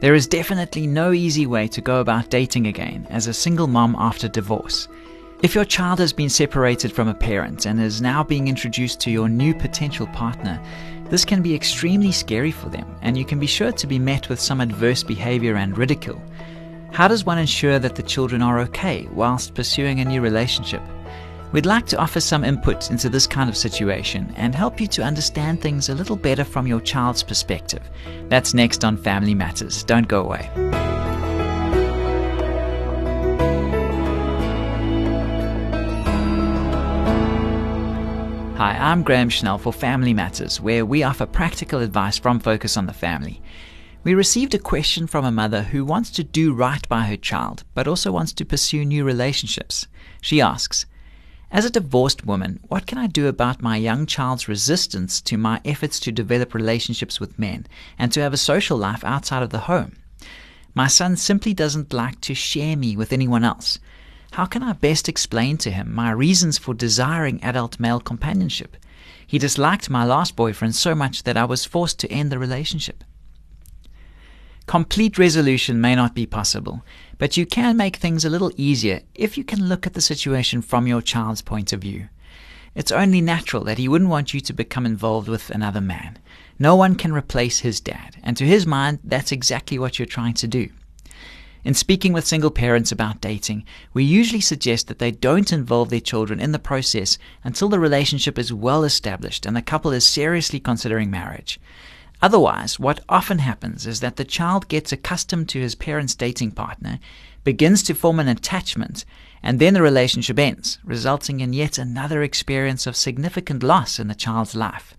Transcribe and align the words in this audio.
There 0.00 0.14
is 0.14 0.28
definitely 0.28 0.86
no 0.86 1.10
easy 1.10 1.44
way 1.44 1.66
to 1.68 1.80
go 1.80 1.98
about 1.98 2.30
dating 2.30 2.68
again 2.68 3.08
as 3.10 3.26
a 3.26 3.34
single 3.34 3.66
mom 3.66 3.96
after 3.98 4.28
divorce. 4.28 4.86
If 5.42 5.56
your 5.56 5.64
child 5.64 5.98
has 5.98 6.12
been 6.12 6.28
separated 6.28 6.92
from 6.92 7.08
a 7.08 7.14
parent 7.14 7.66
and 7.66 7.80
is 7.80 8.00
now 8.00 8.22
being 8.22 8.46
introduced 8.46 9.00
to 9.00 9.10
your 9.10 9.28
new 9.28 9.54
potential 9.54 10.06
partner, 10.08 10.62
this 11.10 11.24
can 11.24 11.42
be 11.42 11.52
extremely 11.52 12.12
scary 12.12 12.52
for 12.52 12.68
them, 12.68 12.86
and 13.02 13.18
you 13.18 13.24
can 13.24 13.40
be 13.40 13.46
sure 13.48 13.72
to 13.72 13.86
be 13.88 13.98
met 13.98 14.28
with 14.28 14.38
some 14.38 14.60
adverse 14.60 15.02
behavior 15.02 15.56
and 15.56 15.76
ridicule. 15.76 16.22
How 16.92 17.08
does 17.08 17.26
one 17.26 17.38
ensure 17.38 17.80
that 17.80 17.96
the 17.96 18.02
children 18.02 18.40
are 18.40 18.60
okay 18.60 19.08
whilst 19.12 19.54
pursuing 19.54 19.98
a 19.98 20.04
new 20.04 20.20
relationship? 20.20 20.82
We'd 21.50 21.64
like 21.64 21.86
to 21.86 21.96
offer 21.96 22.20
some 22.20 22.44
input 22.44 22.90
into 22.90 23.08
this 23.08 23.26
kind 23.26 23.48
of 23.48 23.56
situation 23.56 24.34
and 24.36 24.54
help 24.54 24.82
you 24.82 24.86
to 24.88 25.02
understand 25.02 25.62
things 25.62 25.88
a 25.88 25.94
little 25.94 26.16
better 26.16 26.44
from 26.44 26.66
your 26.66 26.80
child's 26.80 27.22
perspective. 27.22 27.88
That's 28.28 28.52
next 28.52 28.84
on 28.84 28.98
Family 28.98 29.34
Matters. 29.34 29.82
Don't 29.82 30.06
go 30.06 30.22
away. 30.24 30.50
Hi, 38.58 38.76
I'm 38.76 39.02
Graham 39.02 39.30
Schnell 39.30 39.56
for 39.56 39.72
Family 39.72 40.12
Matters, 40.12 40.60
where 40.60 40.84
we 40.84 41.02
offer 41.02 41.24
practical 41.24 41.80
advice 41.80 42.18
from 42.18 42.40
Focus 42.40 42.76
on 42.76 42.84
the 42.84 42.92
Family. 42.92 43.40
We 44.04 44.14
received 44.14 44.54
a 44.54 44.58
question 44.58 45.06
from 45.06 45.24
a 45.24 45.32
mother 45.32 45.62
who 45.62 45.84
wants 45.84 46.10
to 46.10 46.24
do 46.24 46.52
right 46.52 46.86
by 46.90 47.04
her 47.04 47.16
child, 47.16 47.64
but 47.72 47.88
also 47.88 48.12
wants 48.12 48.34
to 48.34 48.44
pursue 48.44 48.84
new 48.84 49.02
relationships. 49.02 49.86
She 50.20 50.42
asks, 50.42 50.84
as 51.50 51.64
a 51.64 51.70
divorced 51.70 52.26
woman, 52.26 52.60
what 52.68 52.86
can 52.86 52.98
I 52.98 53.06
do 53.06 53.26
about 53.26 53.62
my 53.62 53.76
young 53.76 54.04
child's 54.04 54.48
resistance 54.48 55.20
to 55.22 55.38
my 55.38 55.60
efforts 55.64 55.98
to 56.00 56.12
develop 56.12 56.52
relationships 56.52 57.20
with 57.20 57.38
men 57.38 57.66
and 57.98 58.12
to 58.12 58.20
have 58.20 58.34
a 58.34 58.36
social 58.36 58.76
life 58.76 59.02
outside 59.02 59.42
of 59.42 59.50
the 59.50 59.60
home? 59.60 59.96
My 60.74 60.88
son 60.88 61.16
simply 61.16 61.54
doesn't 61.54 61.94
like 61.94 62.20
to 62.20 62.34
share 62.34 62.76
me 62.76 62.96
with 62.96 63.12
anyone 63.14 63.44
else. 63.44 63.78
How 64.32 64.44
can 64.44 64.62
I 64.62 64.74
best 64.74 65.08
explain 65.08 65.56
to 65.58 65.70
him 65.70 65.94
my 65.94 66.10
reasons 66.10 66.58
for 66.58 66.74
desiring 66.74 67.42
adult 67.42 67.80
male 67.80 68.00
companionship? 68.00 68.76
He 69.26 69.38
disliked 69.38 69.88
my 69.88 70.04
last 70.04 70.36
boyfriend 70.36 70.76
so 70.76 70.94
much 70.94 71.22
that 71.22 71.38
I 71.38 71.46
was 71.46 71.64
forced 71.64 71.98
to 72.00 72.12
end 72.12 72.30
the 72.30 72.38
relationship. 72.38 73.04
Complete 74.68 75.16
resolution 75.16 75.80
may 75.80 75.94
not 75.94 76.14
be 76.14 76.26
possible, 76.26 76.84
but 77.16 77.38
you 77.38 77.46
can 77.46 77.78
make 77.78 77.96
things 77.96 78.22
a 78.22 78.28
little 78.28 78.52
easier 78.54 79.00
if 79.14 79.38
you 79.38 79.42
can 79.42 79.66
look 79.66 79.86
at 79.86 79.94
the 79.94 80.02
situation 80.02 80.60
from 80.60 80.86
your 80.86 81.00
child's 81.00 81.40
point 81.40 81.72
of 81.72 81.80
view. 81.80 82.10
It's 82.74 82.92
only 82.92 83.22
natural 83.22 83.64
that 83.64 83.78
he 83.78 83.88
wouldn't 83.88 84.10
want 84.10 84.34
you 84.34 84.40
to 84.40 84.52
become 84.52 84.84
involved 84.84 85.26
with 85.26 85.48
another 85.48 85.80
man. 85.80 86.18
No 86.58 86.76
one 86.76 86.96
can 86.96 87.14
replace 87.14 87.60
his 87.60 87.80
dad, 87.80 88.18
and 88.22 88.36
to 88.36 88.44
his 88.44 88.66
mind, 88.66 88.98
that's 89.02 89.32
exactly 89.32 89.78
what 89.78 89.98
you're 89.98 90.04
trying 90.04 90.34
to 90.34 90.46
do. 90.46 90.68
In 91.64 91.72
speaking 91.72 92.12
with 92.12 92.26
single 92.26 92.50
parents 92.50 92.92
about 92.92 93.22
dating, 93.22 93.64
we 93.94 94.04
usually 94.04 94.42
suggest 94.42 94.86
that 94.88 94.98
they 94.98 95.10
don't 95.10 95.50
involve 95.50 95.88
their 95.88 95.98
children 95.98 96.40
in 96.40 96.52
the 96.52 96.58
process 96.58 97.16
until 97.42 97.70
the 97.70 97.80
relationship 97.80 98.38
is 98.38 98.52
well 98.52 98.84
established 98.84 99.46
and 99.46 99.56
the 99.56 99.62
couple 99.62 99.92
is 99.92 100.06
seriously 100.06 100.60
considering 100.60 101.10
marriage. 101.10 101.58
Otherwise, 102.20 102.80
what 102.80 103.00
often 103.08 103.38
happens 103.38 103.86
is 103.86 104.00
that 104.00 104.16
the 104.16 104.24
child 104.24 104.68
gets 104.68 104.90
accustomed 104.90 105.48
to 105.48 105.60
his 105.60 105.74
parent's 105.74 106.16
dating 106.16 106.50
partner, 106.50 106.98
begins 107.44 107.82
to 107.82 107.94
form 107.94 108.18
an 108.18 108.28
attachment, 108.28 109.04
and 109.42 109.60
then 109.60 109.74
the 109.74 109.82
relationship 109.82 110.38
ends, 110.38 110.78
resulting 110.84 111.40
in 111.40 111.52
yet 111.52 111.78
another 111.78 112.22
experience 112.22 112.86
of 112.86 112.96
significant 112.96 113.62
loss 113.62 114.00
in 114.00 114.08
the 114.08 114.14
child's 114.14 114.56
life. 114.56 114.94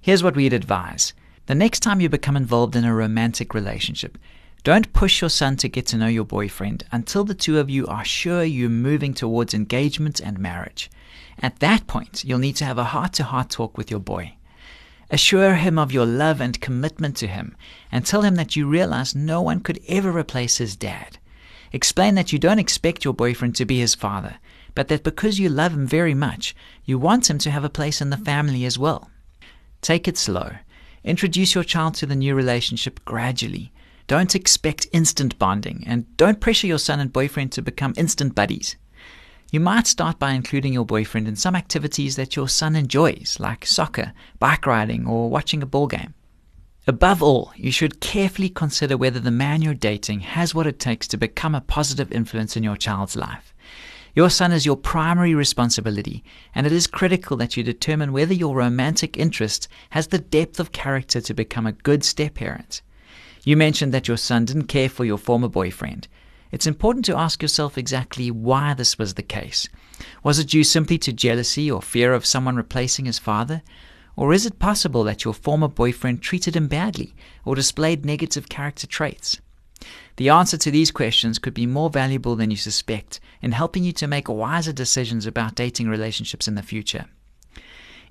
Here's 0.00 0.22
what 0.22 0.36
we'd 0.36 0.52
advise. 0.52 1.14
The 1.46 1.54
next 1.54 1.80
time 1.80 2.00
you 2.00 2.08
become 2.08 2.36
involved 2.36 2.76
in 2.76 2.84
a 2.84 2.94
romantic 2.94 3.54
relationship, 3.54 4.18
don't 4.62 4.92
push 4.92 5.22
your 5.22 5.30
son 5.30 5.56
to 5.56 5.68
get 5.68 5.86
to 5.86 5.96
know 5.96 6.06
your 6.06 6.24
boyfriend 6.24 6.84
until 6.92 7.24
the 7.24 7.34
two 7.34 7.58
of 7.58 7.70
you 7.70 7.86
are 7.86 8.04
sure 8.04 8.44
you're 8.44 8.68
moving 8.68 9.14
towards 9.14 9.54
engagement 9.54 10.20
and 10.20 10.38
marriage. 10.38 10.90
At 11.42 11.60
that 11.60 11.86
point, 11.86 12.24
you'll 12.24 12.38
need 12.38 12.56
to 12.56 12.66
have 12.66 12.76
a 12.76 12.84
heart 12.84 13.14
to 13.14 13.24
heart 13.24 13.48
talk 13.48 13.78
with 13.78 13.90
your 13.90 14.00
boy. 14.00 14.34
Assure 15.12 15.56
him 15.56 15.78
of 15.78 15.92
your 15.92 16.06
love 16.06 16.40
and 16.40 16.60
commitment 16.60 17.16
to 17.16 17.26
him, 17.26 17.56
and 17.90 18.06
tell 18.06 18.22
him 18.22 18.36
that 18.36 18.54
you 18.54 18.66
realize 18.66 19.14
no 19.14 19.42
one 19.42 19.60
could 19.60 19.80
ever 19.88 20.16
replace 20.16 20.58
his 20.58 20.76
dad. 20.76 21.18
Explain 21.72 22.14
that 22.14 22.32
you 22.32 22.38
don't 22.38 22.58
expect 22.58 23.04
your 23.04 23.14
boyfriend 23.14 23.56
to 23.56 23.64
be 23.64 23.78
his 23.80 23.94
father, 23.94 24.36
but 24.74 24.88
that 24.88 25.02
because 25.02 25.40
you 25.40 25.48
love 25.48 25.72
him 25.72 25.86
very 25.86 26.14
much, 26.14 26.54
you 26.84 26.98
want 26.98 27.28
him 27.28 27.38
to 27.38 27.50
have 27.50 27.64
a 27.64 27.70
place 27.70 28.00
in 28.00 28.10
the 28.10 28.16
family 28.16 28.64
as 28.64 28.78
well. 28.78 29.10
Take 29.82 30.06
it 30.06 30.16
slow. 30.16 30.52
Introduce 31.02 31.54
your 31.54 31.64
child 31.64 31.94
to 31.94 32.06
the 32.06 32.14
new 32.14 32.34
relationship 32.34 33.04
gradually. 33.04 33.72
Don't 34.06 34.34
expect 34.34 34.86
instant 34.92 35.38
bonding, 35.38 35.84
and 35.86 36.16
don't 36.16 36.40
pressure 36.40 36.66
your 36.66 36.78
son 36.78 37.00
and 37.00 37.12
boyfriend 37.12 37.52
to 37.52 37.62
become 37.62 37.94
instant 37.96 38.34
buddies. 38.34 38.76
You 39.52 39.58
might 39.58 39.88
start 39.88 40.20
by 40.20 40.32
including 40.32 40.72
your 40.72 40.84
boyfriend 40.84 41.26
in 41.26 41.34
some 41.34 41.56
activities 41.56 42.14
that 42.14 42.36
your 42.36 42.48
son 42.48 42.76
enjoys, 42.76 43.36
like 43.40 43.66
soccer, 43.66 44.12
bike 44.38 44.64
riding, 44.64 45.08
or 45.08 45.28
watching 45.28 45.60
a 45.60 45.66
ball 45.66 45.88
game. 45.88 46.14
Above 46.86 47.20
all, 47.20 47.52
you 47.56 47.72
should 47.72 48.00
carefully 48.00 48.48
consider 48.48 48.96
whether 48.96 49.18
the 49.18 49.32
man 49.32 49.60
you're 49.60 49.74
dating 49.74 50.20
has 50.20 50.54
what 50.54 50.68
it 50.68 50.78
takes 50.78 51.08
to 51.08 51.16
become 51.16 51.56
a 51.56 51.60
positive 51.60 52.12
influence 52.12 52.56
in 52.56 52.62
your 52.62 52.76
child's 52.76 53.16
life. 53.16 53.52
Your 54.14 54.30
son 54.30 54.52
is 54.52 54.66
your 54.66 54.76
primary 54.76 55.34
responsibility, 55.34 56.22
and 56.54 56.64
it 56.64 56.72
is 56.72 56.86
critical 56.86 57.36
that 57.38 57.56
you 57.56 57.64
determine 57.64 58.12
whether 58.12 58.34
your 58.34 58.54
romantic 58.54 59.16
interest 59.16 59.66
has 59.90 60.08
the 60.08 60.18
depth 60.18 60.60
of 60.60 60.70
character 60.70 61.20
to 61.20 61.34
become 61.34 61.66
a 61.66 61.72
good 61.72 62.04
step 62.04 62.34
parent. 62.34 62.82
You 63.44 63.56
mentioned 63.56 63.92
that 63.94 64.06
your 64.06 64.16
son 64.16 64.44
didn't 64.44 64.66
care 64.66 64.88
for 64.88 65.04
your 65.04 65.18
former 65.18 65.48
boyfriend. 65.48 66.06
It's 66.50 66.66
important 66.66 67.04
to 67.06 67.16
ask 67.16 67.42
yourself 67.42 67.78
exactly 67.78 68.30
why 68.30 68.74
this 68.74 68.98
was 68.98 69.14
the 69.14 69.22
case. 69.22 69.68
Was 70.24 70.38
it 70.38 70.48
due 70.48 70.64
simply 70.64 70.98
to 70.98 71.12
jealousy 71.12 71.70
or 71.70 71.80
fear 71.80 72.12
of 72.12 72.26
someone 72.26 72.56
replacing 72.56 73.04
his 73.04 73.18
father? 73.18 73.62
Or 74.16 74.32
is 74.32 74.46
it 74.46 74.58
possible 74.58 75.04
that 75.04 75.24
your 75.24 75.34
former 75.34 75.68
boyfriend 75.68 76.22
treated 76.22 76.56
him 76.56 76.66
badly 76.66 77.14
or 77.44 77.54
displayed 77.54 78.04
negative 78.04 78.48
character 78.48 78.86
traits? 78.86 79.40
The 80.16 80.28
answer 80.28 80.58
to 80.58 80.70
these 80.70 80.90
questions 80.90 81.38
could 81.38 81.54
be 81.54 81.66
more 81.66 81.88
valuable 81.88 82.36
than 82.36 82.50
you 82.50 82.56
suspect 82.56 83.20
in 83.40 83.52
helping 83.52 83.84
you 83.84 83.92
to 83.92 84.06
make 84.06 84.28
wiser 84.28 84.72
decisions 84.72 85.26
about 85.26 85.54
dating 85.54 85.88
relationships 85.88 86.48
in 86.48 86.54
the 86.56 86.62
future. 86.62 87.06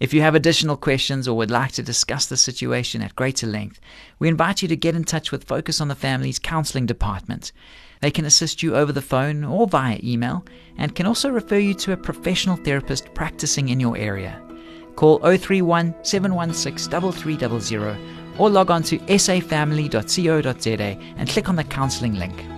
If 0.00 0.14
you 0.14 0.20
have 0.20 0.34
additional 0.34 0.76
questions 0.76 1.26
or 1.26 1.36
would 1.36 1.50
like 1.50 1.72
to 1.72 1.82
discuss 1.82 2.26
the 2.26 2.36
situation 2.36 3.02
at 3.02 3.16
greater 3.16 3.46
length, 3.46 3.80
we 4.18 4.28
invite 4.28 4.62
you 4.62 4.68
to 4.68 4.76
get 4.76 4.94
in 4.94 5.02
touch 5.04 5.32
with 5.32 5.44
Focus 5.44 5.80
on 5.80 5.88
the 5.88 5.96
Family's 5.96 6.38
counseling 6.38 6.86
department. 6.86 7.52
They 8.00 8.12
can 8.12 8.24
assist 8.24 8.62
you 8.62 8.76
over 8.76 8.92
the 8.92 9.02
phone 9.02 9.42
or 9.42 9.66
via 9.66 9.98
email 10.02 10.44
and 10.76 10.94
can 10.94 11.06
also 11.06 11.30
refer 11.30 11.58
you 11.58 11.74
to 11.74 11.92
a 11.92 11.96
professional 11.96 12.56
therapist 12.56 13.12
practicing 13.14 13.70
in 13.70 13.80
your 13.80 13.96
area. 13.96 14.40
Call 14.94 15.18
031 15.18 15.94
716 16.02 17.12
3300 17.12 17.98
or 18.38 18.48
log 18.48 18.70
on 18.70 18.84
to 18.84 18.98
safamily.co.za 18.98 20.82
and 21.16 21.28
click 21.28 21.48
on 21.48 21.56
the 21.56 21.64
counseling 21.64 22.14
link. 22.14 22.57